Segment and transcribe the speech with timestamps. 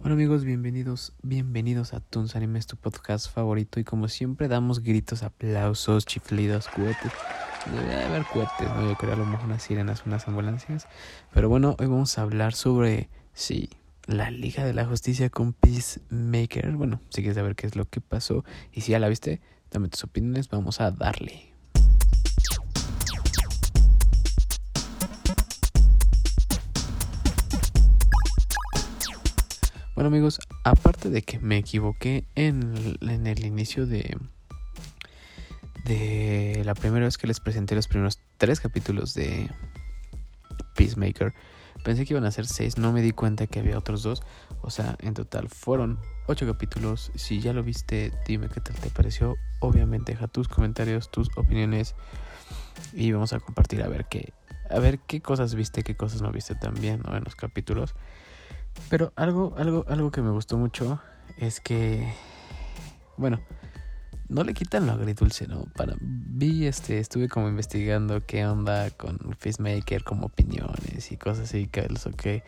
[0.00, 5.22] Bueno amigos, bienvenidos, bienvenidos a Toons Animes, tu podcast favorito y como siempre damos gritos,
[5.22, 7.12] aplausos, chiflidos, cohetes.
[7.72, 8.88] Debe haber cohetes, ¿no?
[8.88, 10.86] Yo creo a lo mejor unas sirenas, unas ambulancias.
[11.32, 13.70] Pero bueno, hoy vamos a hablar sobre, sí,
[14.06, 16.72] la Liga de la Justicia con Peacemaker.
[16.72, 19.40] Bueno, si quieres saber qué es lo que pasó y si ya la viste,
[19.70, 21.53] dame tus opiniones, vamos a darle.
[30.04, 34.18] Bueno amigos, aparte de que me equivoqué en, el inicio de,
[35.86, 39.50] de la primera vez que les presenté los primeros tres capítulos de
[40.76, 41.32] Peacemaker,
[41.84, 44.22] pensé que iban a ser seis, no me di cuenta que había otros dos,
[44.60, 47.10] o sea, en total fueron ocho capítulos.
[47.14, 49.36] Si ya lo viste, dime qué tal te pareció.
[49.60, 51.94] Obviamente deja tus comentarios, tus opiniones
[52.92, 54.34] y vamos a compartir a ver qué,
[54.68, 57.16] a ver qué cosas viste, qué cosas no viste también ¿no?
[57.16, 57.94] en los capítulos.
[58.88, 61.00] Pero algo, algo, algo que me gustó mucho
[61.38, 62.12] es que,
[63.16, 63.40] bueno,
[64.28, 65.64] no le quitan lo agridulce, ¿no?
[65.74, 71.66] Para, vi, este, estuve como investigando qué onda con Facemaker, como opiniones y cosas así,
[71.66, 72.42] que, que,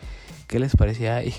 [0.46, 1.34] qué les parecía y,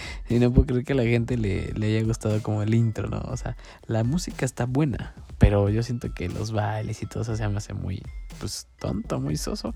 [0.28, 3.08] y, no puedo creer que a la gente le, le haya gustado como el intro,
[3.08, 3.20] ¿no?
[3.20, 7.36] O sea, la música está buena, pero yo siento que los bailes y todo eso
[7.36, 8.02] se me hace muy,
[8.38, 9.74] pues, tonto, muy soso.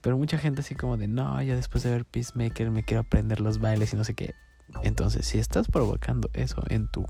[0.00, 3.40] Pero mucha gente así como de, no, ya después de ver Peacemaker me quiero aprender
[3.40, 4.34] los bailes y no sé qué.
[4.82, 7.06] Entonces, si estás provocando eso en tu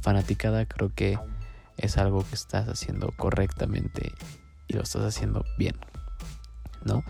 [0.00, 1.18] fanaticada, creo que
[1.76, 4.12] es algo que estás haciendo correctamente
[4.66, 5.76] y lo estás haciendo bien,
[6.84, 7.04] ¿no?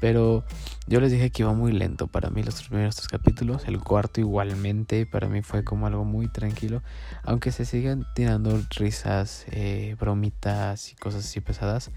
[0.00, 0.44] Pero
[0.86, 3.66] yo les dije que iba muy lento para mí los primeros tres capítulos.
[3.66, 6.82] El cuarto igualmente para mí fue como algo muy tranquilo.
[7.24, 11.90] Aunque se siguen tirando risas, eh, bromitas y cosas así pesadas.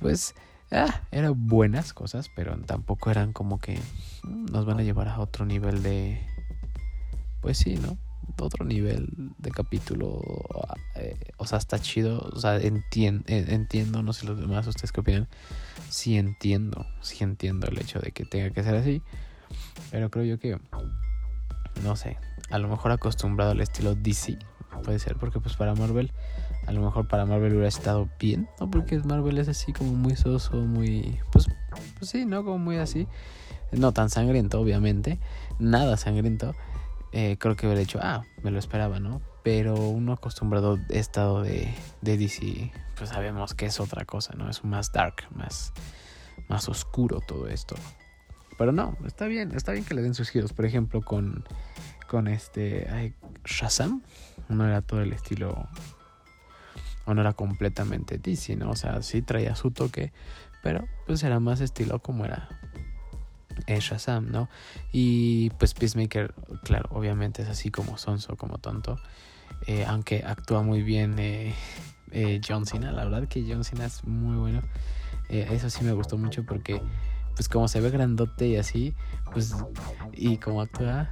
[0.00, 0.34] Pues
[0.70, 3.78] ah, eran buenas cosas, pero tampoco eran como que
[4.24, 6.20] nos van a llevar a otro nivel de...
[7.40, 7.96] Pues sí, ¿no?
[8.38, 9.08] Otro nivel
[9.38, 10.20] de capítulo.
[11.04, 12.18] Eh, o sea, está chido.
[12.32, 15.28] O sea, entien, eh, entiendo, no sé los demás, ustedes qué opinan.
[15.90, 19.02] Sí entiendo, sí entiendo el hecho de que tenga que ser así.
[19.90, 20.58] Pero creo yo que,
[21.82, 22.16] no sé,
[22.50, 24.38] a lo mejor acostumbrado al estilo DC,
[24.82, 26.10] puede ser, porque pues para Marvel
[26.66, 28.70] a lo mejor para Marvel hubiera estado bien, ¿no?
[28.70, 31.18] Porque Marvel es así como muy soso, muy...
[31.30, 31.46] Pues,
[31.98, 32.44] pues sí, ¿no?
[32.44, 33.06] Como muy así.
[33.72, 35.18] No tan sangriento, obviamente.
[35.58, 36.54] Nada sangriento.
[37.16, 39.22] Eh, creo que hubiera dicho, ah, me lo esperaba, ¿no?
[39.44, 44.50] Pero uno acostumbrado estado de, de DC, pues sabemos que es otra cosa, ¿no?
[44.50, 45.72] Es más dark, más,
[46.48, 47.76] más oscuro todo esto.
[48.58, 50.52] Pero no, está bien, está bien que le den sus giros.
[50.52, 51.44] Por ejemplo, con,
[52.08, 53.14] con este ay,
[53.44, 54.02] Shazam,
[54.48, 55.68] no era todo el estilo
[57.04, 58.70] o no era completamente DC, ¿no?
[58.70, 60.12] O sea, sí traía su toque,
[60.64, 62.48] pero pues era más estilo como era
[63.66, 64.48] Shazam, ¿no?
[64.92, 68.98] Y pues Peacemaker, claro, obviamente es así como sonso, como tonto,
[69.66, 71.54] eh, aunque actúa muy bien eh,
[72.12, 74.62] eh, John Cena, la verdad que John Cena es muy bueno,
[75.28, 76.80] eso sí me gustó mucho porque
[77.34, 78.94] pues como se ve grandote y así,
[79.32, 79.54] pues
[80.12, 81.10] y como actúa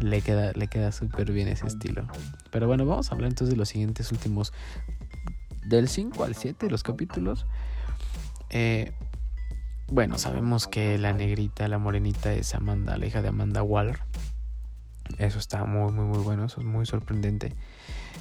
[0.00, 2.06] le queda le queda súper bien ese estilo.
[2.50, 4.52] Pero bueno, vamos a hablar entonces de los siguientes últimos
[5.64, 7.46] del 5 al 7 los capítulos.
[8.50, 8.92] Eh,
[9.92, 14.00] bueno, sabemos que la negrita, la morenita es Amanda, la hija de Amanda Waller.
[15.18, 17.54] Eso está muy, muy, muy bueno, eso es muy sorprendente.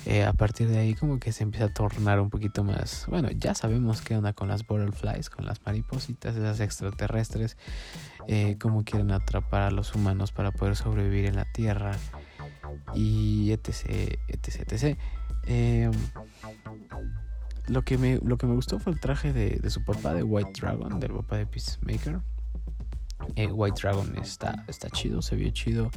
[0.06, 3.06] Eh, a partir de ahí como que se empieza a tornar un poquito más...
[3.08, 7.56] Bueno, ya sabemos qué onda con las butterflies, con las maripositas, esas extraterrestres,
[8.28, 11.94] eh, cómo quieren atrapar a los humanos para poder sobrevivir en la Tierra
[12.94, 14.98] y etc, etc, etc.
[15.48, 15.90] Eh,
[17.72, 20.24] lo que me, lo que me gustó fue el traje de, de su papá, de
[20.24, 22.20] White Dragon, del papá de Peacemaker.
[23.36, 25.90] Eh, White Dragon está, está chido, se vio chido.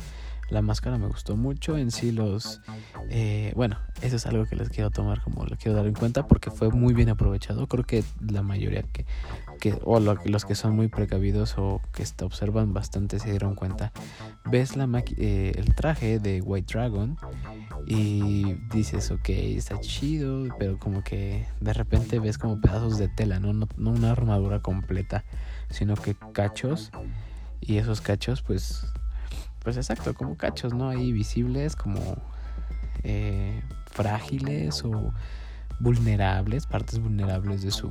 [0.51, 1.77] La máscara me gustó mucho.
[1.77, 2.61] En sí, los.
[3.09, 6.29] Eh, bueno, eso es algo que les quiero tomar como lo quiero dar en cuenta
[6.29, 7.67] porque fue muy bien aprovechado.
[7.67, 9.07] Creo que la mayoría que.
[9.85, 13.93] O los que son muy precavidos o que observan bastante se dieron cuenta.
[14.45, 14.75] Ves
[15.17, 17.17] eh, el traje de White Dragon
[17.87, 23.41] y dices, ok, está chido, pero como que de repente ves como pedazos de tela,
[23.41, 25.25] no, no, no una armadura completa,
[25.71, 26.91] sino que cachos.
[27.61, 28.87] Y esos cachos, pues
[29.65, 30.91] pues exacto, como cachos, ¿no?
[30.91, 31.99] Ahí visibles, como
[33.03, 35.13] eh, frágiles o
[35.81, 37.91] vulnerables, partes vulnerables de su,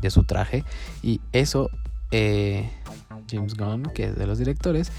[0.00, 0.64] de su traje.
[1.02, 1.70] Y eso,
[2.10, 2.70] eh,
[3.30, 4.92] James Gunn, que es de los directores,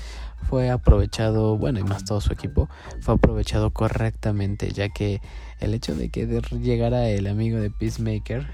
[0.50, 2.70] fue aprovechado, bueno, y más todo su equipo,
[3.02, 5.22] fue aprovechado correctamente, ya que
[5.60, 6.26] el hecho de que
[6.62, 8.48] llegara el amigo de Peacemaker,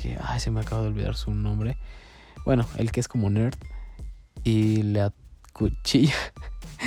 [0.00, 1.76] que, ay, se me acaba de olvidar su nombre,
[2.44, 3.58] bueno, el que es como nerd,
[4.44, 5.10] y le
[5.52, 6.14] cuchilla.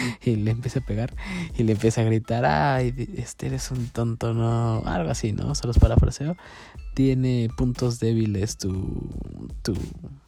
[0.24, 1.14] y le empieza a pegar
[1.58, 5.56] y le empieza a gritar, ay, este eres un tonto, no, algo así, ¿no?
[5.56, 6.36] Se los parafraseo.
[6.96, 9.10] Tiene puntos débiles tu,
[9.64, 9.74] tu,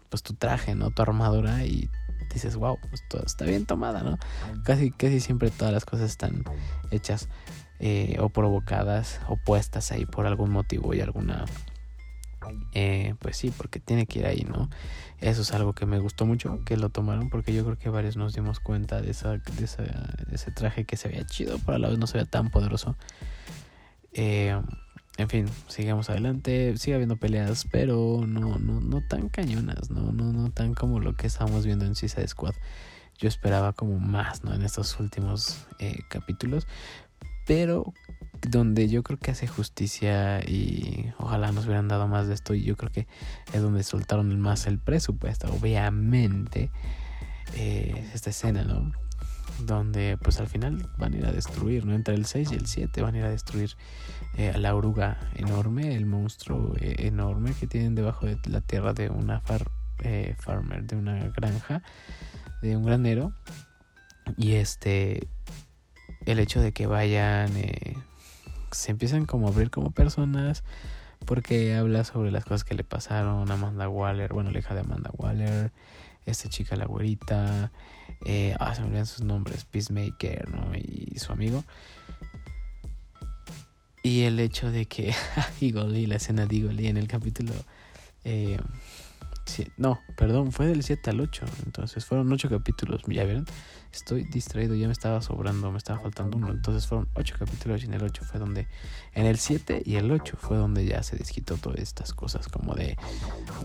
[0.09, 0.91] pues tu traje, ¿no?
[0.91, 1.89] Tu armadura y
[2.33, 4.17] dices, wow, pues está bien tomada, ¿no?
[4.63, 6.43] Casi, casi siempre todas las cosas están
[6.91, 7.29] hechas
[7.79, 11.45] eh, o provocadas o puestas ahí por algún motivo y alguna
[12.73, 14.69] eh, pues sí, porque tiene que ir ahí, ¿no?
[15.19, 18.17] Eso es algo que me gustó mucho, que lo tomaron, porque yo creo que varios
[18.17, 19.41] nos dimos cuenta de, esa, de,
[20.31, 22.95] ese traje que se veía chido, pero a la vez no se veía tan poderoso.
[24.13, 24.59] Eh,
[25.17, 30.11] en fin, sigamos adelante, sigue habiendo peleas, pero no, no, no tan cañonas, ¿no?
[30.11, 32.53] No, no tan como lo que estábamos viendo en Suicide Squad.
[33.17, 34.53] Yo esperaba como más, ¿no?
[34.53, 36.67] En estos últimos eh, capítulos.
[37.45, 37.93] Pero
[38.41, 42.63] donde yo creo que hace justicia y ojalá nos hubieran dado más de esto y
[42.63, 43.07] yo creo que
[43.53, 46.69] es donde soltaron más el presupuesto obviamente
[47.55, 48.91] eh, esta escena no
[49.65, 52.67] donde pues al final van a ir a destruir no entre el 6 y el
[52.67, 53.71] 7 van a ir a destruir
[54.37, 58.93] eh, a la oruga enorme el monstruo eh, enorme que tienen debajo de la tierra
[58.93, 59.71] de una far,
[60.37, 61.81] farmer de una granja
[62.61, 63.33] de un granero.
[64.37, 65.27] Y este
[66.25, 67.51] el hecho de que vayan
[68.71, 70.63] se empiezan como a abrir como personas
[71.25, 74.81] porque habla sobre las cosas que le pasaron a Amanda Waller, bueno, la hija de
[74.81, 75.71] Amanda Waller,
[76.25, 77.71] esta chica la güerita,
[78.25, 80.75] eh, ah, se me olvidan sus nombres, Peacemaker, ¿no?
[80.75, 81.63] Y su amigo.
[84.03, 85.13] Y el hecho de que
[85.61, 87.53] y la escena de y en el capítulo...
[88.23, 88.57] Eh,
[89.77, 93.45] no, perdón, fue del 7 al 8, entonces fueron 8 capítulos, ya vieron
[93.95, 96.51] estoy distraído, ya me estaba sobrando, me estaba faltando uno.
[96.51, 98.67] Entonces fueron ocho capítulos y en el 8 fue donde,
[99.13, 102.75] en el 7 y el 8 fue donde ya se desquitó todas estas cosas, como
[102.75, 102.97] de,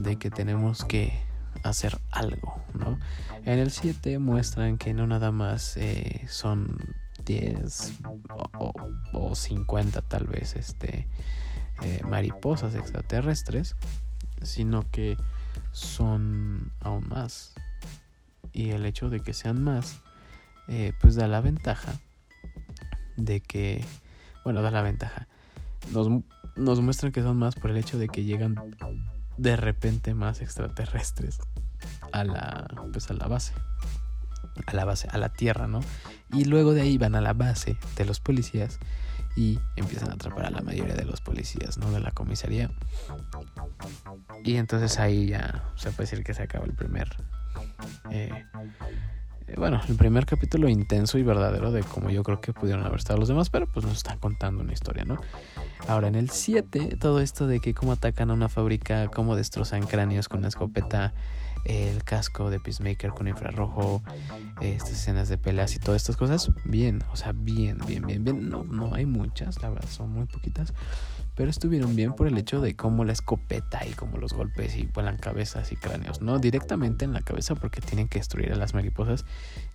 [0.01, 1.21] de que tenemos que
[1.65, 2.99] hacer algo, ¿no?
[3.45, 6.79] En el 7 muestran que no nada más eh, son
[7.25, 7.99] 10
[8.59, 8.73] o,
[9.13, 11.09] o, 50 tal vez este,
[11.83, 13.75] eh, mariposas extraterrestres,
[14.43, 15.17] sino que
[15.73, 17.55] son aún más.
[18.53, 20.01] Y el hecho de que sean más
[20.69, 21.95] eh, pues da la ventaja
[23.17, 23.85] de que,
[24.45, 25.27] bueno, da la ventaja.
[25.93, 26.09] Nos,
[26.57, 28.55] nos muestran que son más por el hecho de que llegan
[29.37, 31.39] de repente más extraterrestres
[32.13, 33.53] a la, pues a la base.
[34.67, 35.81] A la base, a la tierra, ¿no?
[36.33, 38.79] Y luego de ahí van a la base de los policías
[39.37, 41.91] y empiezan a atrapar a la mayoría de los policías, ¿no?
[41.91, 42.71] De la comisaría.
[44.45, 47.09] Y entonces ahí ya se puede decir que se acaba el primer
[48.11, 48.45] eh,
[49.51, 52.99] eh, bueno, el primer capítulo intenso y verdadero de cómo yo creo que pudieron haber
[52.99, 55.21] estado los demás, pero pues nos están contando una historia, ¿no?
[55.89, 59.87] Ahora en el 7, todo esto de que cómo atacan a una fábrica, cómo destrozan
[59.87, 61.13] cráneos con una escopeta,
[61.65, 64.03] el casco de Peacemaker con infrarrojo,
[64.61, 68.49] estas escenas de peleas y todas estas cosas, bien, o sea, bien, bien, bien, bien.
[68.49, 70.73] No, no hay muchas, la verdad, son muy poquitas
[71.35, 74.87] pero estuvieron bien por el hecho de cómo la escopeta y cómo los golpes y
[74.87, 78.75] vuelan cabezas y cráneos, no directamente en la cabeza porque tienen que destruir a las
[78.75, 79.25] mariposas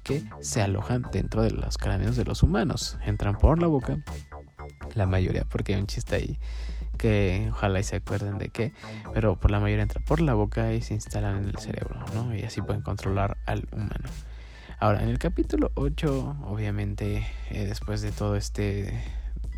[0.03, 3.97] que se alojan dentro de los cráneos de los humanos, entran por la boca,
[4.93, 6.39] la mayoría, porque hay un chiste ahí
[6.97, 8.73] que ojalá y se acuerden de qué,
[9.13, 12.33] pero por la mayoría entra por la boca y se instalan en el cerebro, ¿no?
[12.35, 14.09] Y así pueden controlar al humano.
[14.79, 19.01] Ahora, en el capítulo 8, obviamente, eh, después de todo este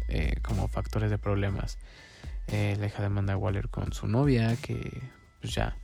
[0.08, 1.78] eh, como factores de problemas.
[2.48, 5.02] Eh, la hija de Amanda Waller con su novia, que
[5.42, 5.78] pues ya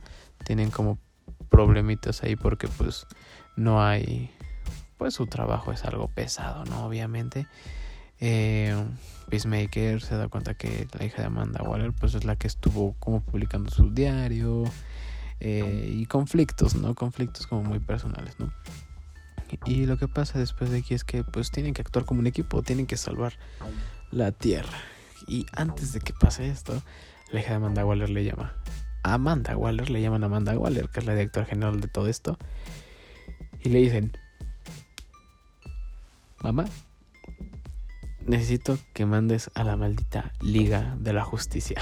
[0.44, 0.98] tienen como
[1.50, 3.06] problemitas ahí porque pues
[3.56, 4.30] no hay,
[4.96, 6.86] pues su trabajo es algo pesado, ¿no?
[6.86, 7.46] Obviamente.
[8.20, 8.74] Eh,
[9.28, 12.94] Peacemaker se da cuenta que la hija de Amanda Waller pues es la que estuvo
[12.98, 14.64] como publicando su diario
[15.40, 16.94] y conflictos, ¿no?
[16.94, 18.50] Conflictos como muy personales, ¿no?
[19.66, 22.26] Y lo que pasa después de aquí es que pues tienen que actuar como un
[22.26, 23.34] equipo, tienen que salvar
[24.14, 24.78] la Tierra.
[25.26, 26.82] Y antes de que pase esto,
[27.30, 28.54] la hija de Amanda Waller le llama.
[29.02, 32.38] Amanda Waller, le llaman Amanda Waller, que es la directora general de todo esto.
[33.62, 34.12] Y le dicen,
[36.42, 36.66] mamá,
[38.26, 41.80] necesito que mandes a la maldita Liga de la Justicia.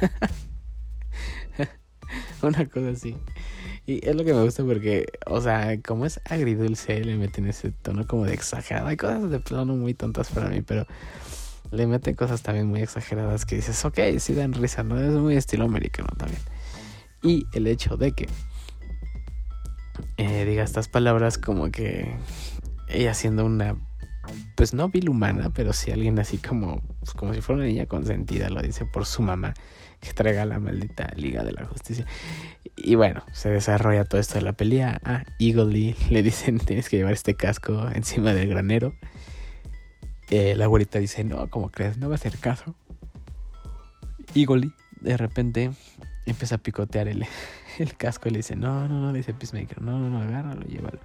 [2.42, 3.16] Una cosa así.
[3.86, 7.70] Y es lo que me gusta porque, o sea, como es agridulce, le meten ese
[7.70, 8.88] tono como de exagerado.
[8.88, 10.86] Hay cosas de plano muy tontas para mí, pero
[11.76, 14.98] le meten cosas también muy exageradas que dices, ok, sí dan risa, ¿no?
[14.98, 16.40] Es muy estilo americano también.
[17.22, 18.28] Y el hecho de que
[20.16, 22.16] eh, diga estas palabras como que
[22.88, 23.76] ella siendo una
[24.56, 27.86] pues no vil humana, pero sí alguien así como, pues como si fuera una niña
[27.86, 29.54] consentida, lo dice por su mamá,
[30.00, 32.06] que traiga la maldita Liga de la Justicia.
[32.76, 35.00] Y bueno, se desarrolla todo esto de la pelea.
[35.04, 38.94] A Eagle le dicen, tienes que llevar este casco encima del granero.
[40.30, 41.98] Eh, la abuelita dice, no, como crees?
[41.98, 42.74] No va a hacer caso.
[44.34, 45.70] Eagle de repente
[46.26, 47.24] empieza a picotear el,
[47.78, 50.98] el casco y le dice, no, no, no, dice Peacemaker, no, no, no, agárralo, llévalo.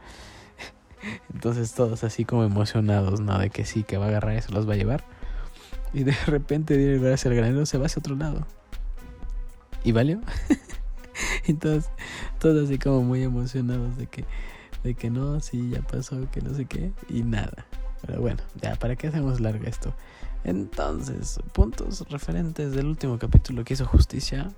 [1.34, 3.38] Entonces todos así como emocionados, ¿no?
[3.38, 5.04] De que sí, que va a agarrar eso, los va a llevar.
[5.94, 8.46] Y de repente viene el granero, se va hacia otro lado.
[9.84, 10.22] ¿Y valió?
[11.48, 11.90] Entonces,
[12.40, 14.26] todos así como muy emocionados de que,
[14.84, 17.66] de que no, sí, ya pasó, que no sé qué, y nada.
[18.06, 19.94] Pero bueno, ya, ¿para qué hacemos larga esto?
[20.44, 24.50] Entonces, puntos referentes del último capítulo que hizo Justicia.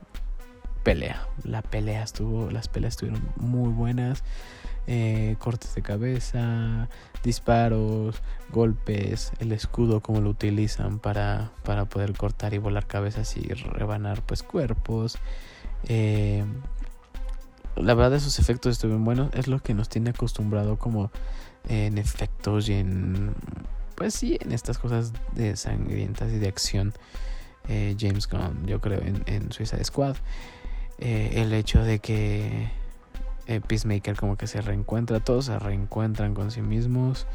[0.84, 1.28] Pelea.
[1.44, 4.24] La pelea estuvo, las peleas estuvieron muy buenas.
[4.86, 6.90] Eh, cortes de cabeza,
[7.24, 8.22] disparos,
[8.52, 14.22] golpes, el escudo como lo utilizan para, para poder cortar y volar cabezas y rebanar
[14.24, 15.18] pues cuerpos.
[15.88, 16.44] Eh,
[17.78, 21.12] la verdad esos efectos estuvieron buenos, es lo que nos tiene acostumbrado como
[21.68, 23.34] en efectos y en
[23.96, 26.94] pues sí, en estas cosas de sangrientas y de acción.
[27.70, 30.18] Eh, James Gunn, yo creo, en, en Suicide Squad.
[31.00, 32.70] el hecho de que
[33.46, 37.28] eh, Peacemaker como que se reencuentra, todos se reencuentran con sí mismos.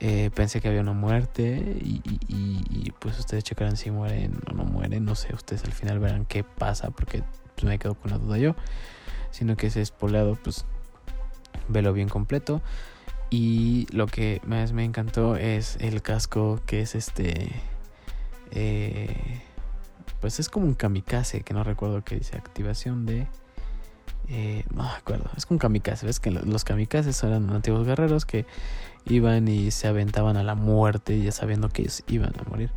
[0.00, 5.04] Eh, pensé que había una muerte y, pues ustedes checarán si mueren o no mueren.
[5.04, 7.22] No sé, ustedes al final verán qué pasa porque
[7.54, 8.56] pues, me quedo con la duda yo.
[9.30, 10.64] Sino que ese spoileado, pues
[11.68, 12.62] velo bien completo.
[13.30, 17.50] Y lo que más me encantó es el casco que es este...
[18.52, 19.40] Eh,
[20.20, 23.26] pues es como un kamikaze, que no recuerdo que dice activación de...
[24.28, 26.06] Eh, no me acuerdo, es con kamikaze.
[26.06, 28.46] Ves que los kamikazes eran antiguos guerreros que
[29.04, 32.70] iban y se aventaban a la muerte ya sabiendo que ellos iban a morir.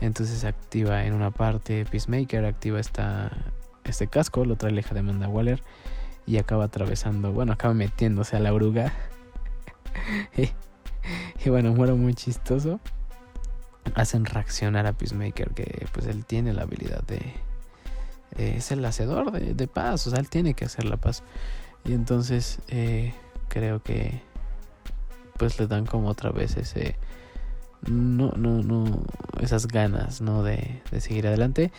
[0.00, 3.30] Entonces se activa en una parte Peacemaker, activa esta,
[3.84, 5.62] este casco, lo trae leja de Amanda Waller
[6.26, 8.92] y acaba atravesando, bueno, acaba metiéndose a la oruga.
[11.44, 12.80] y, bueno, muero muy chistoso.
[13.94, 17.34] Hacen reaccionar a Peacemaker que pues él tiene la habilidad de
[18.36, 21.22] es el hacedor de, paz, o sea, él tiene que hacer la paz.
[21.84, 23.14] Y entonces eh,
[23.48, 24.20] creo que
[25.36, 26.96] pues le dan como otra vez ese
[27.88, 29.04] no no no
[29.40, 31.70] esas ganas no de, de, seguir adelante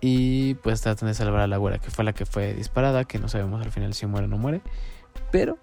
[0.00, 3.18] y pues tratan de salvar a la güera que fue la que fue disparada que
[3.18, 4.60] no sabemos al final si muere o no muere
[5.30, 5.58] pero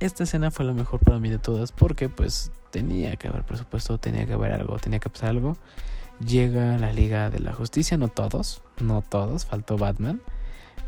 [0.00, 3.98] esta escena fue la mejor para mí de todas porque pues tenía que haber presupuesto
[3.98, 5.56] tenía que haber algo tenía que pasar algo
[6.24, 10.20] llega la Liga de la Justicia, no todos, no todos, faltó Batman,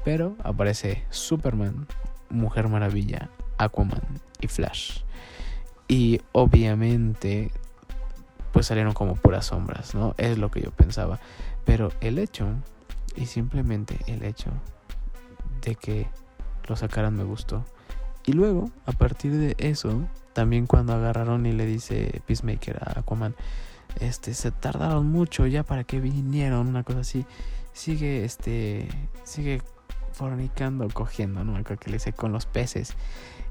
[0.04, 1.86] pero aparece Superman,
[2.30, 4.02] Mujer Maravilla, Aquaman
[4.40, 5.00] y Flash.
[5.86, 7.50] Y obviamente
[8.52, 10.14] pues salieron como puras sombras, ¿no?
[10.16, 11.20] Es lo que yo pensaba.
[11.64, 12.46] Pero el hecho,
[13.14, 14.50] y simplemente el hecho
[15.62, 16.08] de que
[16.66, 17.64] lo sacaran me gustó.
[18.28, 23.34] Y luego, a partir de eso, también cuando agarraron y le dice Peacemaker a Aquaman,
[24.00, 27.24] este, se tardaron mucho ya para que vinieron, una cosa así.
[27.72, 28.86] Sigue, este,
[29.24, 29.62] sigue
[30.12, 31.64] fornicando, cogiendo, ¿no?
[31.64, 32.96] Que le hice con los peces.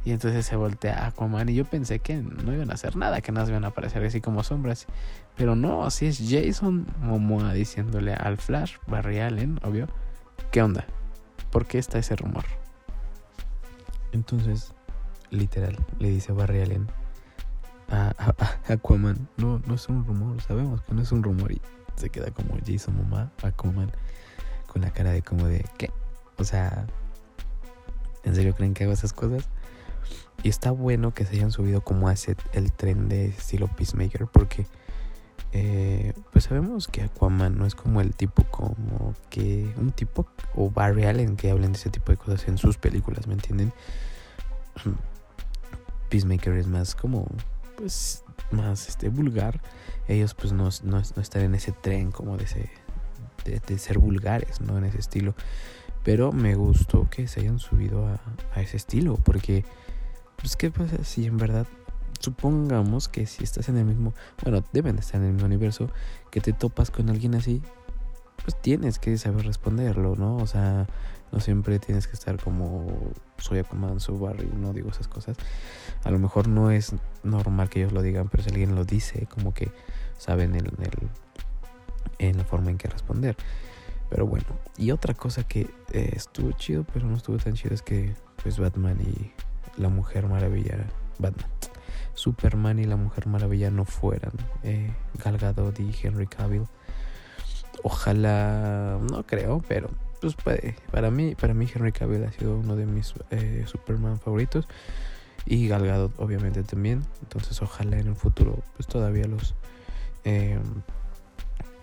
[0.06, 3.22] Y entonces se voltea a Aquaman y yo pensé que no iban a hacer nada,
[3.22, 4.86] que nada iban a aparecer así como sombras.
[5.36, 9.88] Pero no, así es Jason Momoa diciéndole al Flash, Barry Allen, obvio,
[10.52, 10.86] ¿qué onda?
[11.50, 12.46] ¿Por qué está ese rumor?
[14.12, 14.74] Entonces,
[15.30, 16.88] literal, le dice Barry Allen,
[17.90, 18.14] a,
[18.68, 19.28] Aquaman.
[19.38, 21.52] No, no es un rumor, sabemos que no es un rumor.
[21.52, 21.62] Y
[21.96, 23.92] se queda como Jason Momoa, Aquaman,
[24.68, 25.92] con la cara de como de, ¿qué?
[26.38, 26.86] O sea,
[28.24, 29.50] ¿en serio creen que hago esas cosas?
[30.44, 34.28] Y está bueno que se hayan subido como a ese, el tren de estilo Peacemaker,
[34.28, 34.68] porque
[35.54, 40.70] eh, pues sabemos que Aquaman no es como el tipo como que un tipo o
[40.70, 43.74] Barry Allen que hablen de ese tipo de cosas en sus películas, ¿me entienden?
[46.10, 47.28] Peacemaker es más como
[47.78, 49.62] pues más este vulgar,
[50.08, 52.70] ellos pues no, no, están en ese tren como de, ese,
[53.46, 54.78] de, ser vulgares, ¿no?
[54.78, 55.36] En ese estilo.
[56.04, 58.20] Pero me gustó que se hayan subido a,
[58.54, 59.66] a ese estilo, porque,
[60.38, 61.68] pues, ¿qué pasa si en verdad
[62.20, 65.90] supongamos que si estás en el mismo, bueno, deben estar en el mismo universo,
[66.32, 67.62] que te topas con alguien así,
[68.44, 70.38] pues tienes que saber responderlo, ¿no?
[70.38, 70.88] O sea,
[71.32, 75.38] no siempre tienes que estar como soy Aquaman, soy Barry, no digo esas cosas.
[76.04, 79.28] A lo mejor no es normal que ellos lo digan, pero si alguien lo dice,
[79.28, 79.72] como que
[80.18, 80.72] saben el,
[82.20, 83.36] en la forma en que responder.
[84.10, 84.46] Pero bueno,
[84.78, 88.58] y otra cosa que eh, estuvo chido, pero no estuvo tan chido, es que pues
[88.58, 89.32] Batman y
[89.82, 90.78] la Mujer Maravilla,
[91.20, 91.50] Batman,
[92.18, 94.34] Superman y la Mujer Maravilla no fueran
[94.64, 94.92] eh,
[95.24, 95.38] Gal
[95.78, 96.66] y Henry Cavill.
[97.84, 100.76] Ojalá, no creo, pero pues puede.
[100.92, 104.68] Para mí, para mí Henry Cavill ha sido uno de mis eh, Superman favoritos
[105.46, 107.06] y Gal Gadot obviamente también.
[107.22, 109.54] Entonces ojalá en el futuro pues todavía los
[110.24, 110.58] eh,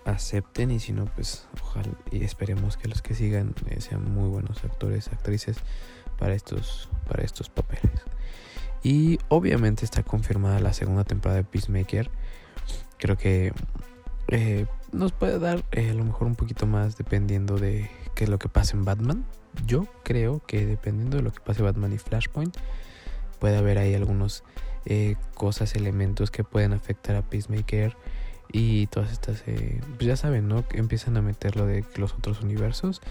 [0.03, 4.27] acepten y si no pues ojalá y esperemos que los que sigan eh, sean muy
[4.27, 5.57] buenos actores, actrices
[6.19, 8.01] para estos para estos papeles.
[8.83, 12.11] Y obviamente está confirmada la segunda temporada de Peacemaker.
[12.97, 13.51] Creo que
[14.27, 18.29] eh, nos puede dar eh, a lo mejor un poquito más dependiendo de qué es
[18.29, 19.25] lo que pasa en Batman.
[19.65, 22.57] Yo creo que dependiendo de lo que pase Batman y Flashpoint,
[23.39, 24.43] puede haber ahí algunos
[24.85, 27.95] eh, cosas, elementos que pueden afectar a Peacemaker
[28.51, 30.63] y todas estas, pues ya saben, ¿no?
[30.71, 33.01] Empiezan a meter lo de los otros universos.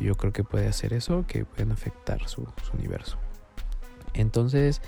[0.00, 3.18] yo creo que puede hacer eso, que pueden afectar su universo.
[4.16, 4.80] Entonces,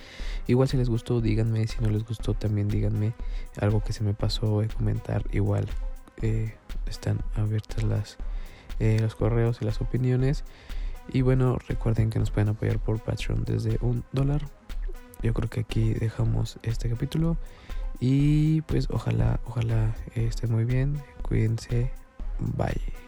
[0.47, 1.67] igual si les gustó, díganme.
[1.67, 3.15] Si no les gustó, también díganme
[3.61, 5.25] algo que se me pasó de comentar.
[5.33, 5.67] Igual
[6.23, 6.55] eh,
[6.87, 8.17] están abiertas las,
[8.81, 10.45] eh, los correos y las opiniones.
[11.13, 14.43] Y bueno, recuerden que nos pueden apoyar por Patreon desde un dólar.
[15.23, 17.37] Yo creo que aquí dejamos este capítulo.
[18.01, 21.01] Y pues ojalá, ojalá estén muy bien.
[21.23, 21.91] Cuídense.
[22.39, 23.08] Bye.